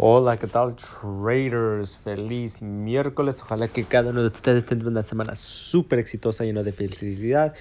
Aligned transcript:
Hola, 0.00 0.36
¿qué 0.36 0.46
tal 0.46 0.76
traders? 0.76 1.96
Feliz 1.96 2.62
miércoles. 2.62 3.42
Ojalá 3.42 3.66
que 3.66 3.82
cada 3.82 4.10
uno 4.10 4.20
de 4.20 4.28
ustedes 4.28 4.64
tenga 4.64 4.86
una 4.86 5.02
semana 5.02 5.34
súper 5.34 5.98
exitosa, 5.98 6.44
llena 6.44 6.62
de 6.62 6.72
felicidad, 6.72 7.52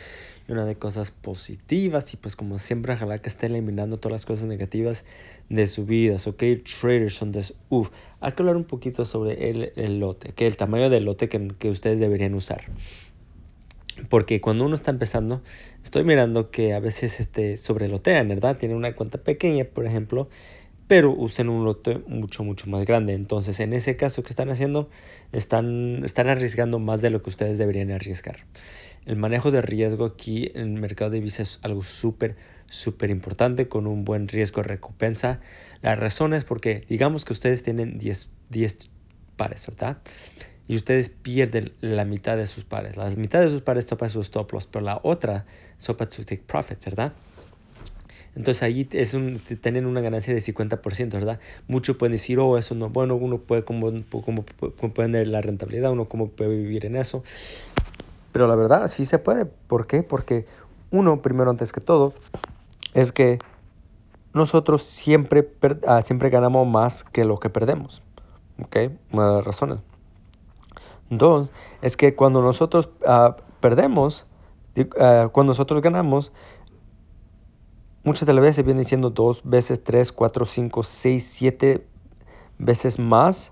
llena 0.47 0.63
de 0.65 0.75
cosas 0.75 1.09
positivas 1.09 2.13
y 2.13 2.17
pues 2.17 2.35
como 2.35 2.59
siempre, 2.59 2.93
ojalá 2.93 3.17
que 3.17 3.29
esté 3.29 3.47
eliminando 3.47 3.97
todas 3.97 4.11
las 4.11 4.25
cosas 4.25 4.45
negativas 4.45 5.03
de 5.49 5.65
su 5.65 5.87
vida. 5.87 6.17
Ok, 6.27 6.43
traders 6.79 7.15
son 7.15 7.31
de... 7.31 7.43
Uf, 7.69 7.89
hay 8.19 8.33
que 8.33 8.43
hablar 8.43 8.55
un 8.55 8.65
poquito 8.65 9.03
sobre 9.03 9.49
el, 9.49 9.99
lote, 9.99 10.31
que 10.33 10.45
el 10.45 10.57
tamaño 10.57 10.91
del 10.91 11.05
lote 11.05 11.29
que, 11.29 11.55
que 11.57 11.71
ustedes 11.71 11.99
deberían 11.99 12.35
usar. 12.35 12.65
Porque 14.09 14.41
cuando 14.41 14.63
uno 14.63 14.75
está 14.75 14.91
empezando, 14.91 15.41
estoy 15.83 16.03
mirando 16.03 16.51
que 16.51 16.75
a 16.75 16.79
veces 16.79 17.19
este, 17.19 17.57
sobrelotean, 17.57 18.27
¿verdad? 18.27 18.57
Tienen 18.57 18.77
una 18.77 18.95
cuenta 18.95 19.17
pequeña, 19.17 19.65
por 19.65 19.87
ejemplo, 19.87 20.29
pero 20.87 21.11
usen 21.11 21.49
un 21.49 21.65
lote 21.65 22.01
mucho, 22.07 22.43
mucho 22.43 22.69
más 22.69 22.85
grande. 22.85 23.13
Entonces, 23.13 23.59
en 23.59 23.73
ese 23.73 23.97
caso 23.97 24.23
que 24.23 24.29
están 24.29 24.49
haciendo, 24.49 24.89
están, 25.31 26.03
están 26.05 26.29
arriesgando 26.29 26.79
más 26.79 27.01
de 27.01 27.09
lo 27.09 27.21
que 27.21 27.29
ustedes 27.29 27.57
deberían 27.57 27.91
arriesgar. 27.91 28.45
El 29.05 29.17
manejo 29.17 29.51
de 29.51 29.61
riesgo 29.61 30.05
aquí 30.05 30.51
en 30.53 30.75
el 30.75 30.81
mercado 30.81 31.11
de 31.11 31.17
divisas 31.17 31.51
es 31.51 31.59
algo 31.61 31.81
súper, 31.81 32.35
súper 32.67 33.09
importante 33.09 33.67
con 33.67 33.87
un 33.87 34.05
buen 34.05 34.27
riesgo 34.27 34.61
de 34.61 34.69
recompensa. 34.69 35.39
La 35.81 35.95
razón 35.95 36.33
es 36.33 36.43
porque, 36.43 36.85
digamos 36.89 37.25
que 37.25 37.33
ustedes 37.33 37.63
tienen 37.63 37.97
10, 37.99 38.29
10 38.49 38.89
pares, 39.35 39.67
¿verdad? 39.67 39.97
Y 40.69 40.75
ustedes 40.75 41.09
pierden 41.09 41.71
la 41.79 42.03
mitad 42.03 42.35
de 42.35 42.45
sus 42.45 42.65
pares. 42.65 42.97
La 42.97 43.09
mitad 43.11 43.41
de 43.41 43.49
sus 43.49 43.61
pares 43.61 43.87
topa 43.87 44.09
sus 44.09 44.27
stop 44.27 44.51
loss, 44.51 44.67
pero 44.67 44.83
la 44.83 44.99
otra 45.03 45.45
sopa 45.77 46.09
su 46.09 46.23
take 46.23 46.43
profits, 46.45 46.85
¿verdad? 46.85 47.13
Entonces 48.37 48.61
ahí 48.61 48.87
es 48.91 49.15
un, 49.15 49.41
tienen 49.63 49.87
una 49.87 49.99
ganancia 49.99 50.31
de 50.31 50.39
50%, 50.39 51.09
¿verdad? 51.09 51.39
Muchos 51.67 51.97
pueden 51.97 52.11
decir, 52.11 52.37
oh, 52.37 52.59
eso 52.59 52.75
no, 52.75 52.87
bueno, 52.87 53.15
uno 53.15 53.39
puede, 53.39 53.63
como, 53.63 53.91
como, 54.11 54.43
puede 54.43 55.25
la 55.25 55.41
rentabilidad, 55.41 55.91
uno 55.91 56.05
cómo 56.05 56.27
puede 56.27 56.55
vivir 56.55 56.85
en 56.85 56.97
eso. 56.97 57.23
Pero 58.31 58.45
la 58.45 58.53
verdad, 58.53 58.87
sí 58.89 59.05
se 59.05 59.17
puede. 59.17 59.45
¿Por 59.45 59.87
qué? 59.87 60.03
Porque 60.03 60.45
uno, 60.91 61.19
primero 61.23 61.49
antes 61.49 61.71
que 61.71 61.81
todo, 61.81 62.13
es 62.93 63.11
que 63.11 63.39
nosotros 64.35 64.83
siempre, 64.83 65.49
ah, 65.87 66.03
siempre 66.03 66.29
ganamos 66.29 66.67
más 66.67 67.03
que 67.05 67.25
lo 67.25 67.39
que 67.39 67.49
perdemos. 67.49 68.03
¿Ok? 68.63 68.91
Una 69.11 69.29
de 69.29 69.35
las 69.37 69.45
razones. 69.45 69.79
Dos, 71.09 71.51
es 71.81 71.97
que 71.97 72.13
cuando 72.13 72.43
nosotros 72.43 72.89
uh, 73.01 73.31
perdemos, 73.61 74.27
uh, 74.75 75.29
cuando 75.31 75.51
nosotros 75.51 75.81
ganamos, 75.81 76.31
Muchas 78.07 78.25
de 78.25 78.31
las 78.31 78.41
veces 78.41 78.63
vienen 78.63 78.85
siendo 78.85 79.09
dos 79.09 79.41
veces, 79.43 79.83
tres, 79.83 80.13
cuatro, 80.13 80.45
cinco, 80.45 80.81
seis, 80.81 81.29
siete 81.29 81.85
veces 82.57 82.99
más 82.99 83.51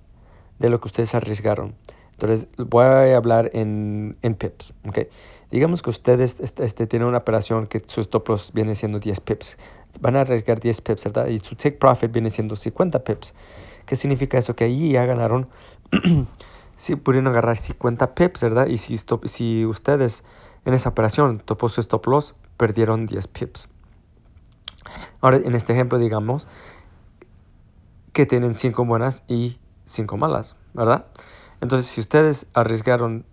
de 0.60 0.70
lo 0.70 0.80
que 0.80 0.88
ustedes 0.88 1.14
arriesgaron. 1.14 1.76
Entonces, 2.14 2.48
voy 2.58 2.86
a 2.86 3.18
hablar 3.18 3.50
en, 3.52 4.16
en 4.22 4.34
pips. 4.34 4.74
¿okay? 4.88 5.10
Digamos 5.52 5.82
que 5.82 5.90
ustedes 5.90 6.38
este, 6.40 6.64
este, 6.64 6.88
tienen 6.88 7.10
una 7.10 7.18
operación 7.18 7.68
que 7.68 7.84
sus 7.86 8.06
stop 8.06 8.30
loss 8.30 8.54
viene 8.54 8.76
siendo 8.76 8.98
10 8.98 9.20
pips. 9.20 9.58
Van 10.00 10.16
a 10.16 10.22
arriesgar 10.22 10.62
10 10.62 10.80
pips, 10.80 11.04
¿verdad? 11.04 11.28
Y 11.28 11.40
su 11.40 11.58
take 11.58 11.74
profit 11.74 12.14
viene 12.14 12.30
siendo 12.30 12.56
50 12.56 13.04
pips. 13.04 13.34
¿Qué 13.86 13.98
significa 13.98 14.38
eso? 14.38 14.56
Que 14.56 14.64
ahí 14.64 14.94
ya 14.94 15.06
ganaron, 15.06 15.50
si 16.78 16.96
pudieron 16.96 17.28
agarrar 17.28 17.58
50 17.58 18.16
pips, 18.16 18.40
¿verdad? 18.40 18.68
Y 18.68 18.78
si, 18.78 18.98
si 19.26 19.66
ustedes 19.66 20.24
en 20.64 20.74
esa 20.74 20.88
operación 20.88 21.42
topó 21.44 21.68
su 21.68 21.82
stop 21.82 22.08
loss, 22.08 22.36
perdieron 22.56 23.06
10 23.06 23.28
pips. 23.28 23.68
Ahora, 25.22 25.38
en 25.38 25.56
este 25.56 25.74
ejemplo, 25.74 25.98
digamos 25.98 26.48
que 28.14 28.26
tienen 28.26 28.54
5 28.54 28.86
buenas 28.86 29.24
y 29.28 29.60
5 29.86 30.18
malas, 30.18 30.56
¿verdad? 30.74 31.06
Entonces, 31.62 31.92
si 31.92 32.02
ustedes 32.02 32.46
arriesgaron 32.54 33.26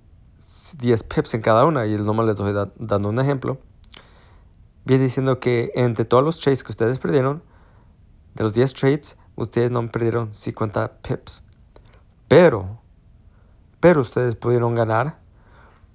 10 0.79 1.03
pips 1.05 1.35
en 1.35 1.43
cada 1.43 1.65
una, 1.65 1.87
y 1.87 1.97
nomás 1.97 2.27
les 2.27 2.37
estoy 2.37 2.55
dando 2.77 3.09
un 3.09 3.21
ejemplo, 3.21 3.59
viene 4.85 5.05
diciendo 5.05 5.39
que 5.39 5.71
entre 5.75 6.05
todos 6.05 6.25
los 6.25 6.41
trades 6.41 6.65
que 6.65 6.73
ustedes 6.73 6.99
perdieron, 6.99 7.43
de 8.35 8.45
los 8.45 8.55
10 8.55 8.75
trades, 8.75 9.17
ustedes 9.37 9.71
no 9.71 9.87
perdieron 9.91 10.33
50 10.33 10.93
pips. 11.03 11.43
Pero, 12.29 12.81
pero 13.81 14.01
ustedes 14.01 14.37
pudieron 14.37 14.75
ganar 14.75 15.19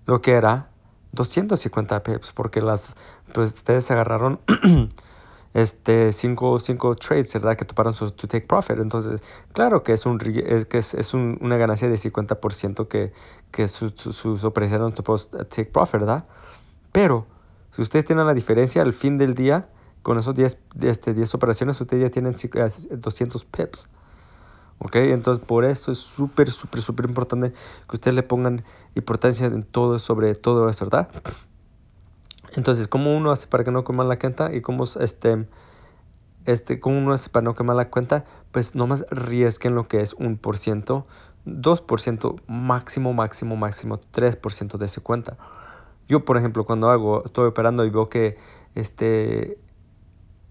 lo 0.06 0.22
que 0.22 0.34
era 0.34 0.70
250 1.14 2.04
pips, 2.04 2.32
porque 2.32 2.62
las, 2.62 2.96
pues 3.34 3.54
ustedes 3.54 3.90
agarraron 3.92 4.40
este, 5.58 6.12
cinco, 6.14 6.60
cinco 6.60 6.96
trades, 6.96 7.34
¿verdad? 7.34 7.58
Que 7.58 7.66
toparon 7.66 7.92
su 7.92 8.12
to 8.12 8.28
take 8.28 8.46
profit. 8.46 8.78
Entonces, 8.78 9.24
claro 9.54 9.82
que 9.82 9.94
es, 9.94 10.06
un, 10.06 10.20
que 10.20 10.66
es, 10.78 10.94
es 10.94 11.14
un, 11.16 11.40
una 11.42 11.58
ganancia 11.58 11.90
de 11.90 11.96
50% 11.96 12.88
que, 12.88 13.12
que 13.50 13.68
sus 13.68 13.94
su, 13.96 14.40
operaciones 14.44 14.94
topó 14.94 15.18
take 15.18 15.66
profit, 15.66 16.02
¿verdad? 16.02 16.26
Pero, 16.92 17.26
si 17.76 17.82
ustedes 17.82 18.06
tienen 18.06 18.28
la 18.28 18.36
diferencia 18.36 18.84
al 18.84 18.94
fin 18.94 19.18
del 19.18 19.34
día, 19.34 19.68
con 20.04 20.20
esos 20.20 20.36
10, 20.36 20.60
este, 20.82 21.16
10 21.16 21.34
operaciones, 21.34 21.82
ustedes 21.82 22.04
ya 22.04 22.12
tienen 22.12 22.36
200 22.92 23.46
pips. 23.46 23.90
¿Ok? 24.78 24.96
Entonces, 24.98 25.44
por 25.44 25.66
eso 25.66 25.92
es 25.92 25.98
súper, 25.98 26.52
súper, 26.52 26.82
súper 26.82 27.08
importante 27.08 27.52
que 27.90 27.96
ustedes 27.96 28.14
le 28.14 28.22
pongan 28.22 28.64
importancia 28.94 29.48
en 29.48 29.64
todo, 29.64 29.98
sobre 29.98 30.36
todo 30.36 30.70
eso, 30.70 30.86
¿verdad? 30.86 31.10
Entonces, 32.58 32.88
¿cómo 32.88 33.16
uno 33.16 33.30
hace 33.32 33.46
para 33.46 33.64
que 33.64 33.70
no 33.70 33.84
quema 33.84 34.04
la 34.04 34.18
cuenta? 34.18 34.54
Y 34.54 34.62
cómo 34.62 34.86
este, 34.86 35.46
este, 36.48 36.80
¿cómo 36.80 36.98
uno 36.98 37.14
hace 37.14 37.30
para 37.30 37.44
no 37.44 37.54
quemar 37.54 37.76
la 37.76 37.92
cuenta? 37.92 38.26
Pues 38.52 38.74
nomás 38.74 39.06
riesguen 39.12 39.76
lo 39.76 39.88
que 39.88 40.02
es 40.02 40.16
un 40.16 40.38
por 40.38 40.58
ciento, 40.58 41.06
2%, 41.46 42.42
máximo, 42.48 43.14
máximo, 43.14 43.56
máximo, 43.56 44.00
3% 44.12 44.80
de 44.80 44.86
esa 44.88 45.02
cuenta. 45.02 45.38
Yo, 46.08 46.26
por 46.26 46.36
ejemplo, 46.36 46.66
cuando 46.66 46.90
hago, 46.90 47.24
estoy 47.26 47.46
operando 47.46 47.86
y 47.86 47.92
veo 47.92 48.10
que, 48.10 48.40
este, 48.74 49.60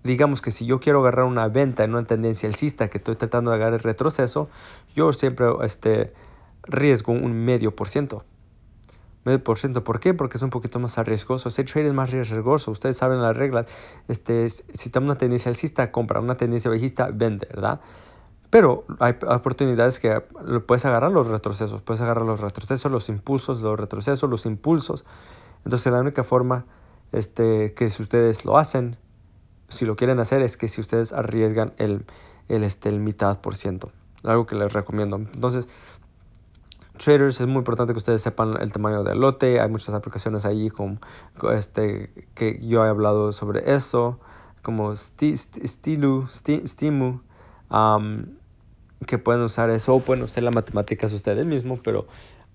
digamos 0.04 0.40
que 0.40 0.52
si 0.52 0.64
yo 0.64 0.78
quiero 0.78 1.00
agarrar 1.00 1.24
una 1.24 1.48
venta 1.48 1.82
en 1.82 1.90
una 1.90 2.04
tendencia 2.04 2.48
alcista 2.48 2.88
que 2.88 2.98
estoy 2.98 3.16
tratando 3.16 3.50
de 3.50 3.56
agarrar 3.56 3.74
el 3.74 3.80
retroceso, 3.80 4.48
yo 4.94 5.12
siempre, 5.12 5.46
este, 5.64 6.12
riesgo 6.62 7.12
un 7.12 7.32
medio 7.32 7.74
por 7.74 7.88
ciento 7.88 8.24
medio 9.26 9.42
por 9.42 9.58
ciento. 9.58 9.84
¿Por 9.84 10.00
qué? 10.00 10.14
Porque 10.14 10.38
es 10.38 10.42
un 10.42 10.50
poquito 10.50 10.78
más 10.78 10.96
arriesgoso. 10.98 11.48
Ese 11.48 11.64
trade 11.64 11.88
es 11.88 11.92
más 11.92 12.10
riesgoso. 12.10 12.70
Ustedes 12.70 12.96
saben 12.96 13.20
las 13.20 13.36
reglas. 13.36 13.66
Este, 14.08 14.48
si 14.48 14.88
toma 14.88 15.06
una 15.06 15.18
tendencia 15.18 15.50
alcista, 15.50 15.90
compra. 15.90 16.20
Una 16.20 16.36
tendencia 16.36 16.70
bajista, 16.70 17.10
vende, 17.12 17.46
¿verdad? 17.48 17.80
Pero 18.50 18.84
hay 19.00 19.16
oportunidades 19.28 19.98
que 19.98 20.20
puedes 20.66 20.84
agarrar 20.86 21.10
los 21.10 21.26
retrocesos. 21.26 21.82
Puedes 21.82 22.00
agarrar 22.00 22.24
los 22.24 22.40
retrocesos, 22.40 22.90
los 22.90 23.08
impulsos, 23.08 23.60
los 23.60 23.78
retrocesos, 23.78 24.30
los 24.30 24.46
impulsos. 24.46 25.04
Entonces 25.64 25.92
la 25.92 26.00
única 26.00 26.22
forma 26.22 26.64
este, 27.10 27.74
que 27.74 27.90
si 27.90 28.02
ustedes 28.02 28.44
lo 28.44 28.56
hacen, 28.56 28.96
si 29.68 29.84
lo 29.84 29.96
quieren 29.96 30.20
hacer, 30.20 30.40
es 30.42 30.56
que 30.56 30.68
si 30.68 30.80
ustedes 30.80 31.12
arriesgan 31.12 31.72
el, 31.78 32.06
el, 32.48 32.62
este, 32.62 32.88
el 32.88 33.00
mitad 33.00 33.40
por 33.40 33.56
ciento. 33.56 33.90
Algo 34.22 34.46
que 34.46 34.54
les 34.54 34.72
recomiendo. 34.72 35.16
Entonces, 35.16 35.66
traders 36.96 37.40
es 37.40 37.46
muy 37.46 37.58
importante 37.58 37.92
que 37.92 37.98
ustedes 37.98 38.22
sepan 38.22 38.60
el 38.60 38.72
tamaño 38.72 39.02
del 39.02 39.20
lote. 39.20 39.60
Hay 39.60 39.68
muchas 39.68 39.94
aplicaciones 39.94 40.44
ahí 40.44 40.70
con, 40.70 41.00
este, 41.54 42.10
que 42.34 42.60
yo 42.66 42.84
he 42.84 42.88
hablado 42.88 43.32
sobre 43.32 43.74
eso, 43.74 44.18
como 44.62 44.94
Stilu, 44.96 46.28
Stimu, 46.28 47.20
que 49.06 49.18
pueden 49.18 49.42
usar 49.42 49.70
eso 49.70 49.94
o 49.94 50.00
pueden 50.00 50.24
usar 50.24 50.42
las 50.42 50.54
matemáticas 50.54 51.12
ustedes 51.12 51.46
mismos, 51.46 51.80
pero 51.82 52.06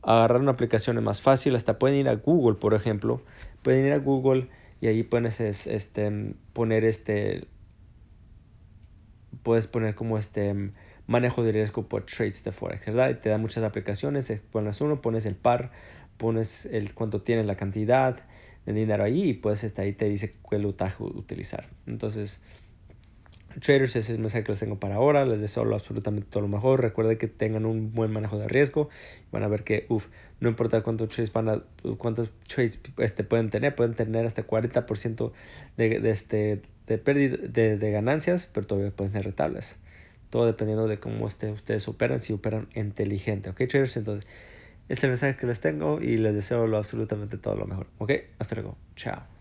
agarrar 0.01 0.41
una 0.41 0.51
aplicación 0.51 0.97
es 0.97 1.03
más 1.03 1.21
fácil. 1.21 1.55
Hasta 1.55 1.79
pueden 1.79 1.97
ir 1.99 2.09
a 2.09 2.15
Google, 2.15 2.55
por 2.55 2.73
ejemplo. 2.73 3.21
Pueden 3.63 3.85
ir 3.85 3.93
a 3.93 3.99
Google 3.99 4.49
y 4.81 4.87
ahí 4.87 5.03
pueden 5.03 5.27
este, 5.27 6.35
poner 6.53 6.83
este, 6.85 7.47
puedes 9.43 9.67
poner 9.67 9.95
como 9.95 10.17
este 10.17 10.71
manejo 11.11 11.43
de 11.43 11.51
riesgo 11.51 11.87
por 11.87 12.05
trades 12.05 12.43
de 12.43 12.51
Forex, 12.51 12.85
¿verdad? 12.85 13.19
Te 13.19 13.29
da 13.29 13.37
muchas 13.37 13.63
aplicaciones, 13.63 14.29
eh, 14.29 14.41
pones 14.51 14.81
uno, 14.81 15.01
pones 15.01 15.25
el 15.25 15.35
par, 15.35 15.71
pones 16.17 16.65
el 16.65 16.93
cuánto 16.93 17.21
tiene 17.21 17.43
la 17.43 17.55
cantidad 17.55 18.17
de 18.65 18.73
dinero 18.73 19.03
ahí 19.03 19.29
y 19.29 19.33
pues 19.33 19.63
está 19.63 19.81
ahí 19.81 19.93
te 19.93 20.05
dice 20.05 20.35
qué 20.49 20.59
lutaje 20.59 21.03
utilizar. 21.03 21.67
Entonces, 21.87 22.41
traders, 23.59 23.91
ese 23.91 23.99
es 23.99 24.09
el 24.11 24.19
mensaje 24.19 24.43
que 24.43 24.51
les 24.51 24.59
tengo 24.59 24.79
para 24.79 24.95
ahora. 24.95 25.25
Les 25.25 25.41
deseo 25.41 25.63
absolutamente 25.73 26.27
todo 26.29 26.41
lo 26.41 26.47
mejor. 26.47 26.81
Recuerden 26.81 27.17
que 27.17 27.27
tengan 27.27 27.65
un 27.65 27.93
buen 27.93 28.11
manejo 28.11 28.37
de 28.37 28.47
riesgo. 28.47 28.89
Van 29.31 29.43
a 29.43 29.47
ver 29.47 29.63
que, 29.63 29.85
uff, 29.89 30.07
no 30.39 30.49
importa 30.49 30.81
cuántos 30.81 31.09
trades, 31.09 31.33
van 31.33 31.49
a, 31.49 31.63
cuántos 31.97 32.31
trades 32.47 32.79
este, 32.97 33.23
pueden 33.23 33.49
tener, 33.49 33.75
pueden 33.75 33.95
tener 33.95 34.25
hasta 34.25 34.45
40% 34.45 35.31
de, 35.77 35.99
de, 35.99 36.09
este, 36.11 36.61
de 36.87 36.97
pérdida 36.97 37.37
de, 37.37 37.91
ganancias, 37.91 38.49
pero 38.51 38.67
todavía 38.67 38.91
pueden 38.91 39.11
ser 39.11 39.23
rentables. 39.23 39.77
Todo 40.31 40.47
dependiendo 40.47 40.87
de 40.87 40.99
cómo 40.99 41.25
ustedes 41.25 41.87
operan, 41.87 42.19
si 42.19 42.33
operan 42.33 42.69
inteligente. 42.73 43.51
¿Ok, 43.51 43.57
traders? 43.69 43.97
Entonces, 43.97 44.27
este 44.89 44.93
es 44.93 45.03
el 45.03 45.09
mensaje 45.11 45.37
que 45.37 45.45
les 45.45 45.59
tengo 45.59 46.01
y 46.01 46.17
les 46.17 46.33
deseo 46.33 46.65
lo, 46.65 46.77
absolutamente 46.77 47.37
todo 47.37 47.55
lo 47.55 47.67
mejor. 47.67 47.87
¿Ok? 47.99 48.13
Hasta 48.39 48.55
luego. 48.55 48.77
Chao. 48.95 49.40